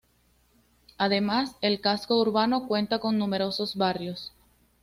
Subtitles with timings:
[0.97, 4.33] Además el casco urbano cuenta con numerosos barrios.